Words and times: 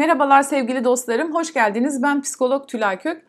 Merhabalar 0.00 0.42
sevgili 0.42 0.84
dostlarım, 0.84 1.34
hoş 1.34 1.54
geldiniz. 1.54 2.02
Ben 2.02 2.22
psikolog 2.22 2.68
Tülay 2.68 2.98
Kök. 2.98 3.22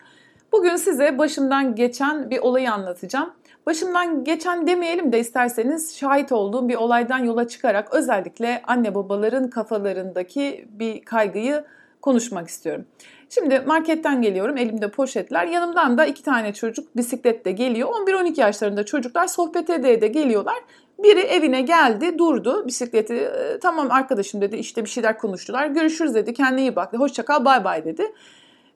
Bugün 0.51 0.75
size 0.75 1.17
başımdan 1.17 1.75
geçen 1.75 2.29
bir 2.29 2.39
olayı 2.39 2.71
anlatacağım. 2.71 3.33
Başımdan 3.65 4.23
geçen 4.23 4.67
demeyelim 4.67 5.11
de 5.11 5.19
isterseniz 5.19 5.97
şahit 5.97 6.31
olduğum 6.31 6.69
bir 6.69 6.75
olaydan 6.75 7.17
yola 7.17 7.47
çıkarak 7.47 7.93
özellikle 7.93 8.61
anne 8.67 8.95
babaların 8.95 9.49
kafalarındaki 9.49 10.67
bir 10.69 11.01
kaygıyı 11.01 11.65
konuşmak 12.01 12.47
istiyorum. 12.47 12.85
Şimdi 13.33 13.59
marketten 13.59 14.21
geliyorum 14.21 14.57
elimde 14.57 14.91
poşetler 14.91 15.47
yanımdan 15.47 15.97
da 15.97 16.05
iki 16.05 16.23
tane 16.23 16.53
çocuk 16.53 16.97
bisikletle 16.97 17.51
geliyor 17.51 17.89
11-12 17.89 18.41
yaşlarında 18.41 18.85
çocuklar 18.85 19.27
sohbet 19.27 19.69
ede 19.69 19.93
ede 19.93 20.07
geliyorlar. 20.07 20.55
Biri 21.03 21.19
evine 21.19 21.61
geldi 21.61 22.17
durdu 22.17 22.67
bisikleti 22.67 23.13
e, 23.13 23.59
tamam 23.59 23.91
arkadaşım 23.91 24.41
dedi 24.41 24.55
işte 24.55 24.83
bir 24.83 24.89
şeyler 24.89 25.17
konuştular 25.17 25.67
görüşürüz 25.67 26.15
dedi 26.15 26.33
kendine 26.33 26.61
iyi 26.61 26.75
bak 26.75 26.93
hoşça 26.93 27.25
kal 27.25 27.45
bay 27.45 27.63
bay 27.63 27.85
dedi. 27.85 28.13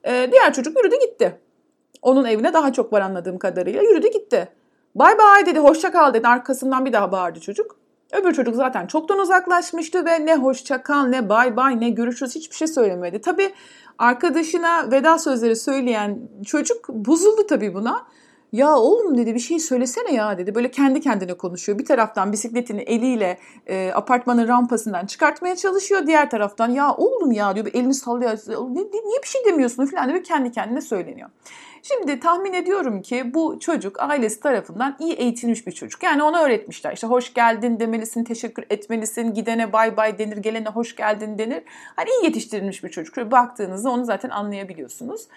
Ee, 0.06 0.28
diğer 0.32 0.52
çocuk 0.52 0.78
yürüdü 0.78 0.96
gitti. 1.00 1.40
Onun 2.02 2.24
evine 2.24 2.52
daha 2.52 2.72
çok 2.72 2.92
var 2.92 3.00
anladığım 3.00 3.38
kadarıyla 3.38 3.82
yürüdü 3.82 4.08
gitti. 4.08 4.48
Bay 4.94 5.18
bay 5.18 5.46
dedi 5.46 5.58
hoşça 5.58 5.92
kal 5.92 6.14
dedi 6.14 6.28
arkasından 6.28 6.84
bir 6.84 6.92
daha 6.92 7.12
bağırdı 7.12 7.40
çocuk. 7.40 7.76
Öbür 8.12 8.32
çocuk 8.32 8.54
zaten 8.54 8.86
çoktan 8.86 9.18
uzaklaşmıştı 9.18 10.04
ve 10.06 10.26
ne 10.26 10.36
hoşça 10.36 10.82
kal 10.82 11.06
ne 11.06 11.28
bay 11.28 11.56
bay 11.56 11.80
ne 11.80 11.90
görüşürüz 11.90 12.34
hiçbir 12.34 12.56
şey 12.56 12.68
söylemedi. 12.68 13.20
Tabii 13.20 13.52
arkadaşına 13.98 14.90
veda 14.90 15.18
sözleri 15.18 15.56
söyleyen 15.56 16.18
çocuk 16.46 16.88
bozuldu 16.88 17.46
tabii 17.48 17.74
buna. 17.74 18.06
Ya 18.52 18.76
oğlum 18.76 19.18
dedi 19.18 19.34
bir 19.34 19.40
şey 19.40 19.58
söylesene 19.58 20.12
ya 20.12 20.38
dedi. 20.38 20.54
Böyle 20.54 20.70
kendi 20.70 21.00
kendine 21.00 21.34
konuşuyor. 21.34 21.78
Bir 21.78 21.84
taraftan 21.84 22.32
bisikletini 22.32 22.80
eliyle 22.80 23.38
e, 23.66 23.92
apartmanın 23.94 24.48
rampasından 24.48 25.06
çıkartmaya 25.06 25.56
çalışıyor. 25.56 26.06
Diğer 26.06 26.30
taraftan 26.30 26.70
ya 26.70 26.94
oğlum 26.94 27.32
ya 27.32 27.54
diyor 27.54 27.66
elini 27.74 27.94
sallıyor. 27.94 28.38
Niye 28.74 29.22
bir 29.22 29.28
şey 29.28 29.44
demiyorsun 29.44 29.86
falan 29.86 30.08
diyor. 30.08 30.24
Kendi 30.24 30.52
kendine 30.52 30.80
söyleniyor. 30.80 31.30
Şimdi 31.82 32.20
tahmin 32.20 32.52
ediyorum 32.52 33.02
ki 33.02 33.34
bu 33.34 33.58
çocuk 33.60 34.00
ailesi 34.00 34.40
tarafından 34.40 34.96
iyi 35.00 35.12
eğitilmiş 35.12 35.66
bir 35.66 35.72
çocuk. 35.72 36.02
Yani 36.02 36.22
ona 36.22 36.42
öğretmişler. 36.42 36.92
İşte 36.92 37.06
hoş 37.06 37.34
geldin 37.34 37.80
demelisin, 37.80 38.24
teşekkür 38.24 38.64
etmelisin, 38.70 39.34
gidene 39.34 39.72
bay 39.72 39.96
bay 39.96 40.18
denir, 40.18 40.36
gelene 40.36 40.68
hoş 40.68 40.96
geldin 40.96 41.38
denir. 41.38 41.62
Hani 41.96 42.08
iyi 42.10 42.24
yetiştirilmiş 42.24 42.84
bir 42.84 42.88
çocuk. 42.88 43.32
Baktığınızda 43.32 43.90
onu 43.90 44.04
zaten 44.04 44.30
anlayabiliyorsunuz. 44.30 45.28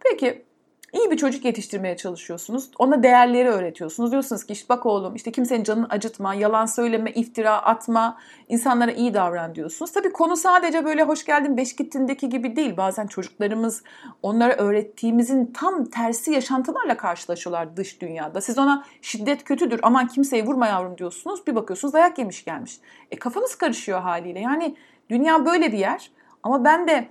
Peki 0.00 0.47
İyi 0.92 1.10
bir 1.10 1.16
çocuk 1.16 1.44
yetiştirmeye 1.44 1.96
çalışıyorsunuz. 1.96 2.70
Ona 2.78 3.02
değerleri 3.02 3.48
öğretiyorsunuz. 3.48 4.12
Diyorsunuz 4.12 4.44
ki 4.44 4.52
işte 4.52 4.68
bak 4.68 4.86
oğlum 4.86 5.14
işte 5.14 5.32
kimsenin 5.32 5.64
canını 5.64 5.86
acıtma, 5.90 6.34
yalan 6.34 6.66
söyleme, 6.66 7.10
iftira 7.10 7.62
atma, 7.62 8.18
insanlara 8.48 8.92
iyi 8.92 9.14
davran 9.14 9.54
diyorsunuz. 9.54 9.92
Tabii 9.92 10.12
konu 10.12 10.36
sadece 10.36 10.84
böyle 10.84 11.02
hoş 11.02 11.24
geldin 11.24 11.56
beş 11.56 11.76
gittindeki 11.76 12.28
gibi 12.28 12.56
değil. 12.56 12.76
Bazen 12.76 13.06
çocuklarımız 13.06 13.82
onlara 14.22 14.56
öğrettiğimizin 14.56 15.46
tam 15.46 15.84
tersi 15.84 16.32
yaşantılarla 16.32 16.96
karşılaşıyorlar 16.96 17.76
dış 17.76 18.00
dünyada. 18.00 18.40
Siz 18.40 18.58
ona 18.58 18.84
şiddet 19.02 19.44
kötüdür 19.44 19.80
aman 19.82 20.06
kimseyi 20.06 20.46
vurma 20.46 20.66
yavrum 20.66 20.98
diyorsunuz. 20.98 21.46
Bir 21.46 21.54
bakıyorsunuz 21.54 21.94
dayak 21.94 22.18
yemiş 22.18 22.44
gelmiş. 22.44 22.80
E 23.10 23.16
kafanız 23.16 23.54
karışıyor 23.54 24.00
haliyle. 24.00 24.40
Yani 24.40 24.76
dünya 25.10 25.46
böyle 25.46 25.72
bir 25.72 25.78
yer 25.78 26.10
ama 26.42 26.64
ben 26.64 26.88
de 26.88 27.08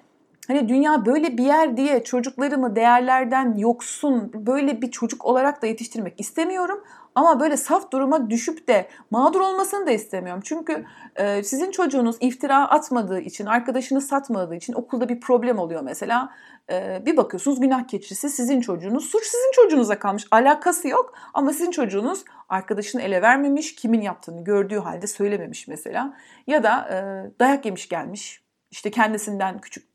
Hani 0.48 0.70
dünya 0.70 1.06
böyle 1.06 1.38
bir 1.38 1.44
yer 1.44 1.78
diye 1.78 2.04
çocuklarımı 2.04 2.76
değerlerden 2.76 3.58
yoksun 3.58 4.32
böyle 4.34 4.82
bir 4.82 4.92
çocuk 4.92 5.26
olarak 5.26 5.62
da 5.62 5.68
yetiştirmek 5.68 6.20
istemiyorum. 6.20 6.84
Ama 7.16 7.40
böyle 7.40 7.58
saf 7.58 7.92
duruma 7.92 8.30
düşüp 8.30 8.68
de 8.68 8.88
mağdur 9.12 9.42
olmasını 9.42 9.88
da 9.88 9.92
istemiyorum. 9.92 10.42
Çünkü 10.46 10.86
e, 11.16 11.44
sizin 11.44 11.72
çocuğunuz 11.72 12.16
iftira 12.20 12.70
atmadığı 12.70 13.20
için, 13.20 13.46
arkadaşını 13.46 14.02
satmadığı 14.02 14.56
için 14.56 14.74
okulda 14.74 15.10
bir 15.10 15.20
problem 15.20 15.60
oluyor 15.60 15.82
mesela. 15.82 16.30
E, 16.72 17.02
bir 17.06 17.18
bakıyorsunuz 17.18 17.60
günah 17.60 17.88
keçisi 17.88 18.30
sizin 18.30 18.62
çocuğunuz. 18.62 19.06
Suç 19.06 19.24
sizin 19.24 19.52
çocuğunuza 19.52 20.00
kalmış. 20.00 20.28
Alakası 20.32 20.88
yok 20.88 21.14
ama 21.34 21.54
sizin 21.54 21.72
çocuğunuz 21.72 22.24
arkadaşını 22.50 23.02
ele 23.02 23.22
vermemiş, 23.22 23.76
kimin 23.76 24.02
yaptığını 24.02 24.44
gördüğü 24.44 24.80
halde 24.80 25.08
söylememiş 25.08 25.68
mesela. 25.68 26.14
Ya 26.48 26.64
da 26.64 26.90
e, 26.92 26.96
dayak 27.40 27.66
yemiş 27.66 27.90
gelmiş. 27.90 28.44
İşte 28.72 28.92
kendisinden 28.92 29.62
küçük 29.62 29.87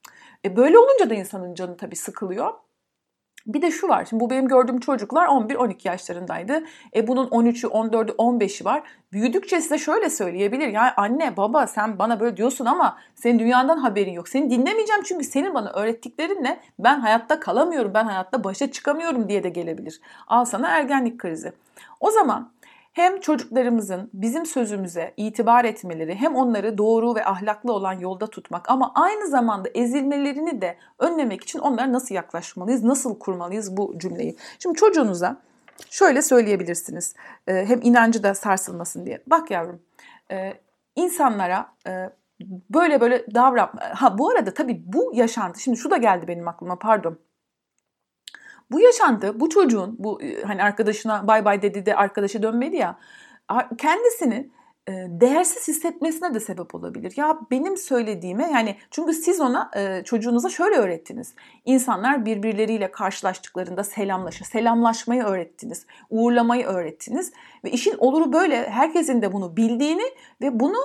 e 0.45 0.57
böyle 0.57 0.79
olunca 0.79 1.11
da 1.11 1.15
insanın 1.15 1.55
canı 1.55 1.77
tabii 1.77 1.97
sıkılıyor. 1.97 2.53
Bir 3.47 3.63
de 3.63 3.71
şu 3.71 3.89
var. 3.89 4.05
Şimdi 4.05 4.21
bu 4.21 4.31
benim 4.31 4.49
gördüğüm 4.49 4.81
çocuklar 4.81 5.27
11-12 5.27 5.89
yaşlarındaydı. 5.89 6.65
E 6.97 7.09
bunun 7.09 7.27
13'ü, 7.27 7.67
14'ü, 7.67 8.17
15'i 8.17 8.65
var. 8.65 8.83
Büyüdükçe 9.13 9.61
size 9.61 9.79
şöyle 9.79 10.11
söyleyebilir. 10.11 10.69
Ya 10.69 10.95
anne, 10.97 11.37
baba 11.37 11.67
sen 11.67 11.99
bana 11.99 12.21
böyle 12.21 12.37
diyorsun 12.37 12.65
ama 12.65 12.99
senin 13.15 13.39
dünyadan 13.39 13.77
haberin 13.77 14.13
yok. 14.13 14.29
Seni 14.29 14.51
dinlemeyeceğim 14.51 15.03
çünkü 15.03 15.25
senin 15.25 15.55
bana 15.55 15.73
öğrettiklerinle 15.73 16.61
ben 16.79 17.01
hayatta 17.01 17.41
kalamıyorum, 17.41 17.95
ben 17.95 18.05
hayatta 18.05 18.45
başa 18.45 18.71
çıkamıyorum 18.71 19.29
diye 19.29 19.45
de 19.45 19.49
gelebilir. 19.49 20.01
Al 20.27 20.45
sana 20.45 20.69
ergenlik 20.69 21.19
krizi. 21.19 21.53
O 22.01 22.11
zaman 22.11 22.53
hem 22.93 23.21
çocuklarımızın 23.21 24.11
bizim 24.15 24.47
sözümüze 24.47 25.15
itibar 25.17 25.65
etmeleri 25.65 26.15
hem 26.15 26.37
onları 26.37 26.79
doğru 26.79 27.15
ve 27.15 27.25
ahlaklı 27.25 27.73
olan 27.73 27.93
yolda 27.93 28.27
tutmak 28.27 28.71
ama 28.71 28.93
aynı 28.95 29.29
zamanda 29.29 29.69
ezilmelerini 29.75 30.61
de 30.61 30.77
önlemek 30.99 31.43
için 31.43 31.59
onlara 31.59 31.93
nasıl 31.93 32.15
yaklaşmalıyız, 32.15 32.85
nasıl 32.85 33.19
kurmalıyız 33.19 33.77
bu 33.77 33.99
cümleyi. 33.99 34.37
Şimdi 34.59 34.79
çocuğunuza 34.79 35.37
şöyle 35.91 36.23
söyleyebilirsiniz 36.23 37.15
e, 37.47 37.53
hem 37.55 37.81
inancı 37.83 38.23
da 38.23 38.35
sarsılmasın 38.35 39.07
diye. 39.07 39.23
Bak 39.27 39.51
yavrum 39.51 39.83
e, 40.31 40.53
insanlara 40.97 41.67
e, 41.87 42.11
böyle 42.71 43.01
böyle 43.01 43.35
davran. 43.35 43.71
Ha 43.95 44.19
bu 44.19 44.31
arada 44.31 44.55
tabii 44.55 44.83
bu 44.87 45.13
yaşantı 45.15 45.61
şimdi 45.61 45.77
şu 45.77 45.91
da 45.91 45.97
geldi 45.97 46.29
benim 46.29 46.49
aklıma 46.49 46.79
pardon. 46.79 47.19
Bu 48.73 48.81
yaşantı 48.81 49.41
bu 49.41 49.49
çocuğun 49.49 49.97
bu 49.99 50.23
e, 50.23 50.43
hani 50.43 50.63
arkadaşına 50.63 51.27
bay 51.27 51.45
bay 51.45 51.63
dedi 51.63 51.87
de 51.87 51.97
arkadaşı 51.97 52.43
dönmedi 52.43 52.77
ya 52.77 52.99
kendisini 53.79 54.51
e, 54.89 54.93
değersiz 55.09 55.69
hissetmesine 55.69 56.35
de 56.35 56.41
sebep 56.41 56.75
olabilir. 56.75 57.13
Ya 57.17 57.39
benim 57.51 57.77
söylediğime 57.77 58.51
yani 58.51 58.77
çünkü 58.91 59.13
siz 59.13 59.41
ona 59.41 59.71
e, 59.77 60.05
çocuğunuza 60.05 60.49
şöyle 60.49 60.77
öğrettiniz. 60.77 61.35
İnsanlar 61.65 62.27
birbirleriyle 62.27 62.91
karşılaştıklarında 62.91 63.85
selamlaşır. 63.85 64.45
Selamlaşmayı 64.45 65.23
öğrettiniz. 65.23 65.87
Uğurlamayı 66.11 66.67
öğrettiniz. 66.67 67.33
Ve 67.65 67.71
işin 67.71 67.95
oluru 67.99 68.33
böyle 68.33 68.71
herkesin 68.71 69.23
de 69.23 69.33
bunu 69.33 69.57
bildiğini 69.57 70.05
ve 70.41 70.61
bunu 70.61 70.79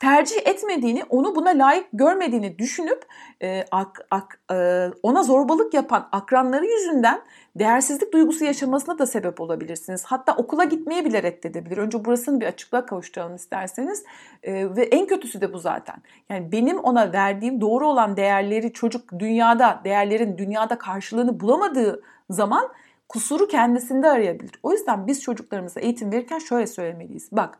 tercih 0.00 0.46
etmediğini, 0.46 1.04
onu 1.08 1.36
buna 1.36 1.48
layık 1.48 1.86
görmediğini 1.92 2.58
düşünüp 2.58 3.06
e, 3.42 3.64
ak, 3.70 4.06
ak, 4.10 4.40
e, 4.52 4.88
ona 5.02 5.22
zorbalık 5.22 5.74
yapan 5.74 6.08
akranları 6.12 6.66
yüzünden 6.66 7.20
değersizlik 7.56 8.12
duygusu 8.12 8.44
yaşamasına 8.44 8.98
da 8.98 9.06
sebep 9.06 9.40
olabilirsiniz. 9.40 10.04
Hatta 10.04 10.36
okula 10.36 10.64
gitmeye 10.64 11.04
bile 11.04 11.22
reddedebilir. 11.22 11.76
Önce 11.76 12.04
burasını 12.04 12.40
bir 12.40 12.46
açıklığa 12.46 12.86
kavuşturalım 12.86 13.34
isterseniz. 13.34 14.04
E, 14.42 14.76
ve 14.76 14.82
en 14.82 15.06
kötüsü 15.06 15.40
de 15.40 15.52
bu 15.52 15.58
zaten. 15.58 15.96
Yani 16.28 16.52
benim 16.52 16.78
ona 16.78 17.12
verdiğim 17.12 17.60
doğru 17.60 17.88
olan 17.88 18.16
değerleri 18.16 18.72
çocuk 18.72 19.18
dünyada, 19.18 19.80
değerlerin 19.84 20.38
dünyada 20.38 20.78
karşılığını 20.78 21.40
bulamadığı 21.40 22.02
zaman 22.30 22.68
kusuru 23.08 23.48
kendisinde 23.48 24.10
arayabilir. 24.10 24.52
O 24.62 24.72
yüzden 24.72 25.06
biz 25.06 25.22
çocuklarımıza 25.22 25.80
eğitim 25.80 26.12
verirken 26.12 26.38
şöyle 26.38 26.66
söylemeliyiz. 26.66 27.28
Bak 27.32 27.58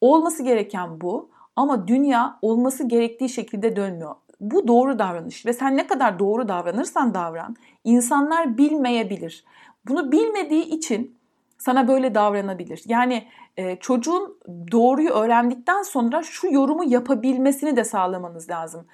olması 0.00 0.42
gereken 0.42 1.00
bu 1.00 1.30
ama 1.56 1.88
dünya 1.88 2.38
olması 2.42 2.88
gerektiği 2.88 3.28
şekilde 3.28 3.76
dönmüyor. 3.76 4.14
Bu 4.40 4.68
doğru 4.68 4.98
davranış 4.98 5.46
ve 5.46 5.52
sen 5.52 5.76
ne 5.76 5.86
kadar 5.86 6.18
doğru 6.18 6.48
davranırsan 6.48 7.14
davran 7.14 7.56
insanlar 7.84 8.58
bilmeyebilir. 8.58 9.44
Bunu 9.88 10.12
bilmediği 10.12 10.64
için 10.64 11.18
sana 11.58 11.88
böyle 11.88 12.14
davranabilir. 12.14 12.82
Yani 12.86 13.24
e, 13.56 13.76
çocuğun 13.76 14.38
doğruyu 14.72 15.10
öğrendikten 15.10 15.82
sonra 15.82 16.22
şu 16.22 16.52
yorumu 16.52 16.84
yapabilmesini 16.84 17.76
de 17.76 17.84
sağlamanız 17.84 18.50
lazım. 18.50 18.86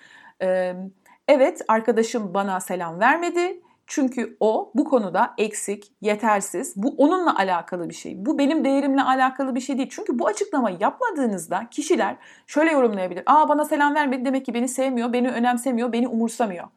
E, 0.43 0.75
evet 1.29 1.63
arkadaşım 1.69 2.35
bana 2.35 2.61
selam 2.61 3.01
vermedi 3.01 3.61
çünkü 3.87 4.37
o 4.41 4.73
bu 4.75 4.85
konuda 4.85 5.35
eksik, 5.39 5.93
yetersiz. 6.01 6.73
Bu 6.77 6.95
onunla 6.99 7.39
alakalı 7.39 7.89
bir 7.89 7.95
şey. 7.95 8.27
Bu 8.27 8.39
benim 8.39 8.65
değerimle 8.65 9.03
alakalı 9.03 9.55
bir 9.55 9.61
şey 9.61 9.79
değil. 9.79 9.89
Çünkü 9.91 10.19
bu 10.19 10.27
açıklamayı 10.27 10.77
yapmadığınızda 10.81 11.67
kişiler 11.71 12.17
şöyle 12.47 12.73
yorumlayabilir. 12.73 13.23
Aa 13.27 13.49
bana 13.49 13.65
selam 13.65 13.95
vermedi 13.95 14.25
demek 14.25 14.47
ki 14.47 14.55
beni 14.55 14.69
sevmiyor, 14.69 15.13
beni 15.13 15.31
önemsemiyor, 15.31 15.93
beni 15.93 16.09
umursamıyor. 16.09 16.69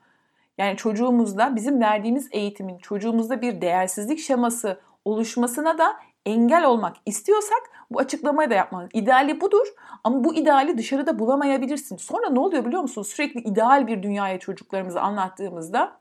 Yani 0.58 0.78
çocuğumuzda 0.78 1.56
bizim 1.56 1.82
verdiğimiz 1.82 2.30
eğitimin 2.32 2.78
çocuğumuzda 2.78 3.42
bir 3.42 3.62
değersizlik 3.62 4.20
şeması 4.20 4.80
oluşmasına 5.06 5.78
da 5.78 5.96
engel 6.26 6.66
olmak 6.66 6.96
istiyorsak 7.06 7.62
bu 7.92 8.00
açıklamayı 8.00 8.50
da 8.50 8.54
yapmalıyız. 8.54 8.92
İdeali 8.94 9.42
budur 9.42 9.68
ama 10.04 10.24
bu 10.24 10.36
ideali 10.36 10.78
dışarıda 10.78 11.20
bulamayabilirsin. 11.20 11.98
Sonra 11.98 12.30
ne 12.30 12.40
oluyor 12.40 12.66
biliyor 12.66 12.82
musunuz? 12.82 13.08
Sürekli 13.08 13.42
ideal 13.42 13.88
bir 13.88 14.04
dünyaya 14.04 14.40
çocuklarımıza 14.40 15.02
anlattığımızda 15.02 15.99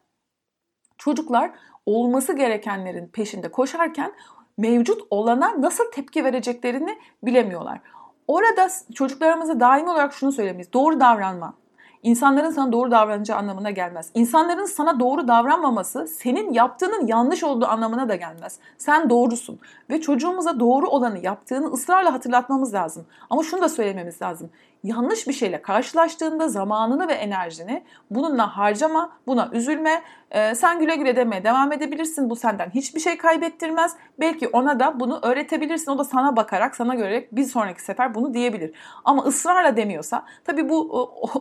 çocuklar 0.99 1.51
olması 1.87 2.33
gerekenlerin 2.33 3.07
peşinde 3.07 3.49
koşarken 3.49 4.13
mevcut 4.59 5.03
olana 5.11 5.63
nasıl 5.63 5.85
tepki 5.93 6.25
vereceklerini 6.25 6.99
bilemiyorlar. 7.23 7.81
Orada 8.29 8.69
çocuklarımıza 8.95 9.61
daim 9.61 9.89
olarak 9.89 10.13
şunu 10.13 10.33
söylemeyiz. 10.33 10.73
Doğru 10.73 11.01
davranma. 11.01 11.55
insanların 12.03 12.51
sana 12.51 12.73
doğru 12.73 12.91
davranacağı 12.91 13.39
anlamına 13.39 13.71
gelmez. 13.71 14.11
İnsanların 14.15 14.65
sana 14.65 15.01
doğru 15.01 15.29
davranmaması 15.29 16.07
senin 16.07 16.53
yaptığının 16.53 17.07
yanlış 17.07 17.45
olduğu 17.45 17.67
anlamına 17.67 18.09
da 18.09 18.15
gelmez. 18.15 18.59
Sen 18.79 19.11
doğrusun 19.11 19.59
ve 19.91 20.01
çocuğumuza 20.01 20.61
doğru 20.61 20.89
olanı 20.89 21.19
yaptığını 21.19 21.67
ısrarla 21.73 22.13
hatırlatmamız 22.13 22.75
lazım. 22.75 23.07
Ama 23.31 23.43
şunu 23.43 23.63
da 23.63 23.69
söylememiz 23.69 24.23
lazım. 24.23 24.51
Yanlış 24.83 25.29
bir 25.29 25.33
şeyle 25.33 25.63
karşılaştığında 25.63 26.49
zamanını 26.49 27.09
ve 27.09 27.13
enerjini 27.13 27.85
bununla 28.11 28.57
harcama, 28.57 29.11
buna 29.27 29.49
üzülme. 29.53 30.03
Ee, 30.31 30.55
sen 30.55 30.79
güle 30.79 30.97
güle 30.97 31.17
demeye 31.17 31.45
devam 31.45 31.73
edebilirsin. 31.73 32.31
Bu 32.31 32.37
senden 32.37 32.71
hiçbir 32.71 33.01
şey 33.01 33.19
kaybettirmez. 33.19 33.97
Belki 34.21 34.49
ona 34.49 34.81
da 34.81 35.01
bunu 35.01 35.19
öğretebilirsin. 35.23 35.93
O 35.93 35.99
da 35.99 36.05
sana 36.05 36.37
bakarak, 36.37 36.77
sana 36.77 36.95
göre 36.95 37.29
bir 37.33 37.45
sonraki 37.45 37.83
sefer 37.83 38.15
bunu 38.15 38.35
diyebilir. 38.35 38.73
Ama 39.05 39.25
ısrarla 39.25 39.77
demiyorsa, 39.77 40.25
tabii 40.45 40.69
bu 40.69 40.79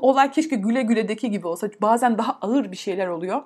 olay 0.01 0.31
keşke 0.31 0.55
güle 0.55 0.81
güledeki 0.81 1.31
gibi 1.31 1.47
olsa. 1.47 1.67
Bazen 1.81 2.17
daha 2.17 2.37
ağır 2.41 2.71
bir 2.71 2.77
şeyler 2.77 3.07
oluyor 3.07 3.41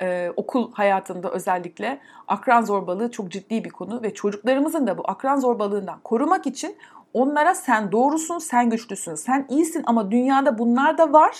ee, 0.00 0.32
okul 0.36 0.72
hayatında 0.72 1.30
özellikle 1.30 2.00
akran 2.28 2.62
zorbalığı 2.62 3.10
çok 3.10 3.30
ciddi 3.30 3.64
bir 3.64 3.70
konu 3.70 4.02
ve 4.02 4.14
çocuklarımızın 4.14 4.86
da 4.86 4.98
bu 4.98 5.02
akran 5.10 5.36
zorbalığından 5.36 5.98
korumak 6.04 6.46
için 6.46 6.76
onlara 7.14 7.54
sen 7.54 7.92
doğrusun, 7.92 8.38
sen 8.38 8.70
güçlüsün, 8.70 9.14
sen 9.14 9.46
iyisin 9.48 9.82
ama 9.86 10.10
dünyada 10.10 10.58
bunlar 10.58 10.98
da 10.98 11.12
var 11.12 11.36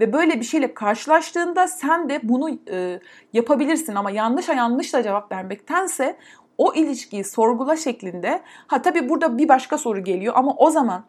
ve 0.00 0.12
böyle 0.12 0.40
bir 0.40 0.44
şeyle 0.44 0.74
karşılaştığında 0.74 1.68
sen 1.68 2.08
de 2.08 2.20
bunu 2.22 2.58
e, 2.70 3.00
yapabilirsin 3.32 3.94
ama 3.94 4.10
yanlışa 4.10 4.54
yanlışla 4.54 5.02
cevap 5.02 5.32
vermektense 5.32 6.16
o 6.58 6.74
ilişkiyi 6.74 7.24
sorgula 7.24 7.76
şeklinde. 7.76 8.42
Ha 8.66 8.82
tabii 8.82 9.08
burada 9.08 9.38
bir 9.38 9.48
başka 9.48 9.78
soru 9.78 10.04
geliyor 10.04 10.34
ama 10.36 10.54
o 10.56 10.70
zaman 10.70 11.04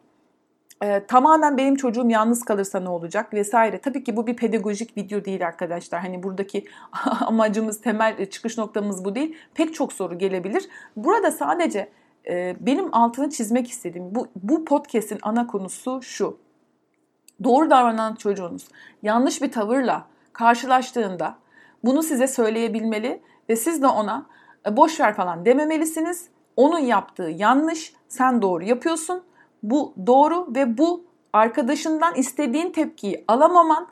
e, 0.82 1.06
tamamen 1.06 1.56
benim 1.56 1.76
çocuğum 1.76 2.10
yalnız 2.10 2.44
kalırsa 2.44 2.80
ne 2.80 2.88
olacak 2.88 3.34
vesaire. 3.34 3.78
Tabii 3.78 4.04
ki 4.04 4.16
bu 4.16 4.26
bir 4.26 4.36
pedagojik 4.36 4.96
video 4.96 5.24
değil 5.24 5.46
arkadaşlar. 5.46 6.00
Hani 6.00 6.22
buradaki 6.22 6.64
amacımız, 7.20 7.80
temel 7.80 8.26
çıkış 8.26 8.58
noktamız 8.58 9.04
bu 9.04 9.14
değil. 9.14 9.36
Pek 9.54 9.74
çok 9.74 9.92
soru 9.92 10.18
gelebilir. 10.18 10.68
Burada 10.96 11.30
sadece 11.30 11.88
e, 12.28 12.56
benim 12.60 12.94
altını 12.94 13.30
çizmek 13.30 13.70
istediğim 13.70 14.14
bu, 14.14 14.26
bu 14.36 14.64
podcast'in 14.64 15.18
ana 15.22 15.46
konusu 15.46 16.02
şu. 16.02 16.38
Doğru 17.44 17.70
davranan 17.70 18.14
çocuğunuz 18.14 18.68
yanlış 19.02 19.42
bir 19.42 19.52
tavırla 19.52 20.06
karşılaştığında 20.32 21.34
bunu 21.84 22.02
size 22.02 22.26
söyleyebilmeli 22.26 23.22
ve 23.48 23.56
siz 23.56 23.82
de 23.82 23.86
ona 23.86 24.26
e, 24.66 24.76
boş 24.76 25.00
ver 25.00 25.14
falan 25.14 25.44
dememelisiniz. 25.44 26.28
Onun 26.56 26.78
yaptığı 26.78 27.30
yanlış, 27.36 27.94
sen 28.08 28.42
doğru 28.42 28.64
yapıyorsun 28.64 29.22
bu 29.62 29.94
doğru 30.06 30.54
ve 30.54 30.78
bu 30.78 31.04
arkadaşından 31.32 32.14
istediğin 32.14 32.72
tepkiyi 32.72 33.24
alamaman 33.28 33.88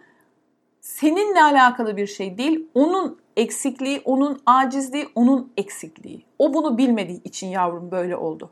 seninle 0.81 1.43
alakalı 1.43 1.97
bir 1.97 2.07
şey 2.07 2.39
değil. 2.39 2.69
Onun 2.75 3.21
eksikliği, 3.37 4.03
onun 4.05 4.43
acizliği, 4.47 5.09
onun 5.15 5.53
eksikliği. 5.57 6.25
O 6.39 6.55
bunu 6.55 6.79
bilmediği 6.79 7.23
için 7.23 7.47
yavrum 7.47 7.91
böyle 7.91 8.17
oldu. 8.17 8.51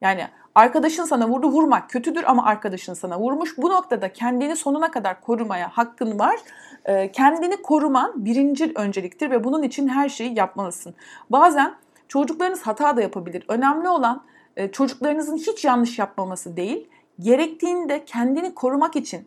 Yani 0.00 0.28
arkadaşın 0.54 1.04
sana 1.04 1.28
vurdu 1.28 1.48
vurmak 1.48 1.90
kötüdür 1.90 2.24
ama 2.26 2.44
arkadaşın 2.44 2.94
sana 2.94 3.20
vurmuş. 3.20 3.58
Bu 3.58 3.70
noktada 3.70 4.12
kendini 4.12 4.56
sonuna 4.56 4.90
kadar 4.90 5.20
korumaya 5.20 5.68
hakkın 5.68 6.18
var. 6.18 6.36
Ee, 6.84 7.12
kendini 7.12 7.62
koruman 7.62 8.24
birinci 8.24 8.72
önceliktir 8.74 9.30
ve 9.30 9.44
bunun 9.44 9.62
için 9.62 9.88
her 9.88 10.08
şeyi 10.08 10.38
yapmalısın. 10.38 10.94
Bazen 11.30 11.74
çocuklarınız 12.08 12.62
hata 12.62 12.96
da 12.96 13.02
yapabilir. 13.02 13.44
Önemli 13.48 13.88
olan 13.88 14.22
e, 14.56 14.72
çocuklarınızın 14.72 15.36
hiç 15.36 15.64
yanlış 15.64 15.98
yapmaması 15.98 16.56
değil, 16.56 16.88
gerektiğinde 17.20 18.04
kendini 18.04 18.54
korumak 18.54 18.96
için 18.96 19.26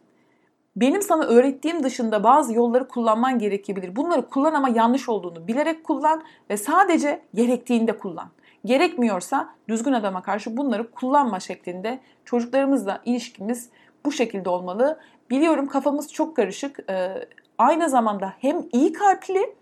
benim 0.75 1.01
sana 1.01 1.23
öğrettiğim 1.23 1.83
dışında 1.83 2.23
bazı 2.23 2.53
yolları 2.53 2.87
kullanman 2.87 3.39
gerekebilir. 3.39 3.95
Bunları 3.95 4.29
kullan 4.29 4.53
ama 4.53 4.69
yanlış 4.69 5.09
olduğunu 5.09 5.47
bilerek 5.47 5.83
kullan 5.83 6.23
ve 6.49 6.57
sadece 6.57 7.21
gerektiğinde 7.33 7.97
kullan. 7.97 8.29
Gerekmiyorsa 8.65 9.49
düzgün 9.69 9.93
adama 9.93 10.21
karşı 10.21 10.57
bunları 10.57 10.91
kullanma 10.91 11.39
şeklinde 11.39 11.99
çocuklarımızla 12.25 13.01
ilişkimiz 13.05 13.69
bu 14.05 14.11
şekilde 14.11 14.49
olmalı. 14.49 14.99
Biliyorum 15.29 15.67
kafamız 15.67 16.13
çok 16.13 16.35
karışık. 16.35 16.79
Ee, 16.89 17.27
aynı 17.57 17.89
zamanda 17.89 18.33
hem 18.39 18.65
iyi 18.71 18.93
kalpli 18.93 19.55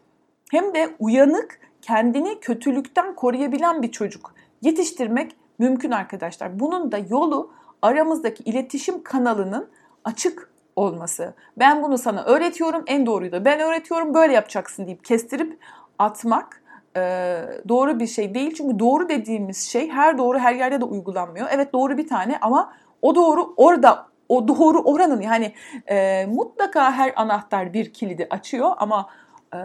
hem 0.52 0.74
de 0.74 0.96
uyanık, 1.00 1.60
kendini 1.82 2.40
kötülükten 2.40 3.16
koruyabilen 3.16 3.82
bir 3.82 3.92
çocuk 3.92 4.34
yetiştirmek 4.62 5.36
mümkün 5.60 5.92
arkadaşlar. 5.92 6.60
Bunun 6.60 6.92
da 6.92 6.98
yolu 6.98 7.52
aramızdaki 7.82 8.44
iletişim 8.44 9.04
kanalının 9.04 9.70
açık 10.04 10.52
olması. 10.76 11.34
Ben 11.58 11.84
bunu 11.84 11.98
sana 11.98 12.24
öğretiyorum, 12.24 12.84
en 12.88 13.06
doğruyu 13.06 13.32
da 13.32 13.46
ben 13.46 13.60
öğretiyorum, 13.60 14.14
böyle 14.14 14.34
yapacaksın 14.34 14.86
deyip 14.86 15.04
kestirip 15.04 15.60
atmak 16.00 16.61
e, 16.98 17.02
doğru 17.70 18.00
bir 18.00 18.08
şey 18.08 18.34
değil. 18.34 18.54
Çünkü 18.58 18.80
doğru 18.80 19.10
dediğimiz 19.10 19.58
şey 19.58 19.90
her 19.90 20.18
doğru 20.18 20.40
her 20.40 20.54
yerde 20.56 20.82
de 20.82 20.86
uygulanmıyor. 20.86 21.48
Evet 21.52 21.74
doğru 21.74 21.98
bir 21.98 22.08
tane 22.08 22.38
ama 22.42 22.74
o 23.02 23.16
doğru 23.16 23.54
orada 23.58 24.08
o 24.30 24.48
doğru 24.48 24.80
oranın 24.80 25.22
yani 25.22 25.54
e, 25.90 26.26
mutlaka 26.26 26.92
her 26.92 27.14
anahtar 27.16 27.74
bir 27.74 27.94
kilidi 27.94 28.28
açıyor 28.30 28.72
ama 28.78 29.10
e, 29.54 29.58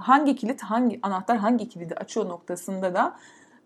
hangi 0.00 0.36
kilit 0.36 0.62
hangi 0.62 0.98
anahtar 1.02 1.36
hangi 1.36 1.68
kilidi 1.68 1.94
açıyor 1.94 2.28
noktasında 2.28 2.94
da 2.94 3.16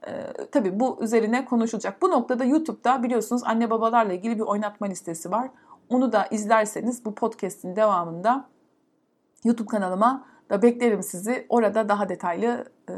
ee, 0.07 0.33
tabii 0.53 0.81
bu 0.81 0.99
üzerine 1.01 1.45
konuşulacak. 1.45 2.03
Bu 2.03 2.11
noktada 2.11 2.45
YouTube'da 2.45 3.03
biliyorsunuz 3.03 3.43
anne 3.45 3.71
babalarla 3.71 4.13
ilgili 4.13 4.37
bir 4.37 4.43
oynatma 4.43 4.87
listesi 4.87 5.31
var. 5.31 5.51
Onu 5.89 6.13
da 6.13 6.27
izlerseniz 6.31 7.05
bu 7.05 7.15
podcast'in 7.15 7.77
devamında 7.77 8.45
YouTube 9.45 9.69
kanalıma 9.69 10.25
da 10.51 10.63
beklerim 10.63 11.03
sizi. 11.03 11.47
Orada 11.49 11.89
daha 11.89 12.09
detaylı 12.09 12.65
e, 12.91 12.95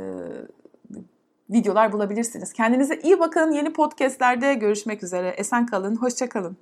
videolar 1.50 1.92
bulabilirsiniz. 1.92 2.52
Kendinize 2.52 2.96
iyi 3.02 3.18
bakın. 3.18 3.52
Yeni 3.52 3.72
podcastlerde 3.72 4.54
görüşmek 4.54 5.02
üzere. 5.02 5.28
Esen 5.28 5.66
kalın, 5.66 5.96
hoşça 5.96 6.28
kalın. 6.28 6.56